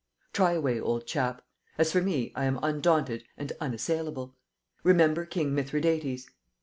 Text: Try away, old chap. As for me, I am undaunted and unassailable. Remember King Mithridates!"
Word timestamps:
Try 0.33 0.53
away, 0.53 0.79
old 0.79 1.05
chap. 1.05 1.43
As 1.77 1.91
for 1.91 2.01
me, 2.01 2.31
I 2.33 2.45
am 2.45 2.57
undaunted 2.63 3.23
and 3.37 3.51
unassailable. 3.61 4.35
Remember 4.83 5.27
King 5.27 5.53
Mithridates!" 5.53 6.27